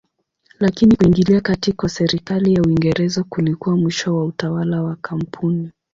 Lakini 0.59 0.95
kuingilia 0.95 1.41
kati 1.41 1.73
kwa 1.73 1.89
serikali 1.89 2.53
ya 2.53 2.61
Uingereza 2.61 3.23
kulikuwa 3.23 3.77
mwisho 3.77 4.15
wa 4.17 4.25
utawala 4.25 4.81
wa 4.83 4.95
kampuni. 4.95 5.71